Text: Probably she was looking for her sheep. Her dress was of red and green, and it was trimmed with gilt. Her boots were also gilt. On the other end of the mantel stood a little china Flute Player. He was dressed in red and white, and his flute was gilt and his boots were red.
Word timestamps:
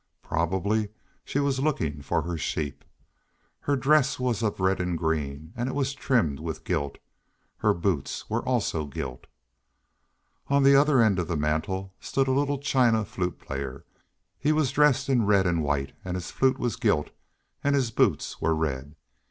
Probably 0.23 0.89
she 1.23 1.39
was 1.39 1.59
looking 1.59 2.01
for 2.01 2.23
her 2.23 2.35
sheep. 2.35 2.83
Her 3.59 3.75
dress 3.75 4.17
was 4.19 4.41
of 4.41 4.59
red 4.59 4.81
and 4.81 4.97
green, 4.97 5.53
and 5.55 5.69
it 5.69 5.75
was 5.75 5.93
trimmed 5.93 6.39
with 6.39 6.63
gilt. 6.63 6.97
Her 7.57 7.75
boots 7.75 8.27
were 8.27 8.41
also 8.43 8.87
gilt. 8.87 9.27
On 10.47 10.63
the 10.63 10.75
other 10.75 11.03
end 11.03 11.19
of 11.19 11.27
the 11.27 11.37
mantel 11.37 11.93
stood 11.99 12.27
a 12.27 12.31
little 12.31 12.57
china 12.57 13.05
Flute 13.05 13.37
Player. 13.37 13.85
He 14.39 14.51
was 14.51 14.71
dressed 14.71 15.07
in 15.07 15.27
red 15.27 15.45
and 15.45 15.61
white, 15.61 15.93
and 16.03 16.15
his 16.15 16.31
flute 16.31 16.57
was 16.57 16.77
gilt 16.77 17.11
and 17.63 17.75
his 17.75 17.91
boots 17.91 18.41
were 18.41 18.55
red. 18.55 18.95